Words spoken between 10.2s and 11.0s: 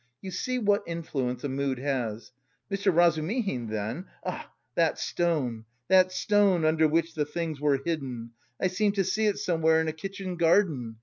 garden.